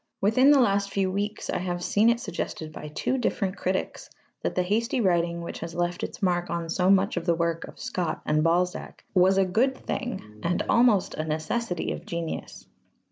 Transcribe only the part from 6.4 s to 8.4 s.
on so much of the work of Scott